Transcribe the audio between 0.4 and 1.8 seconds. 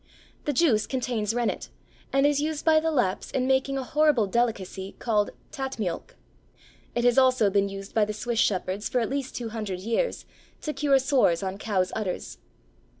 The juice contains rennet,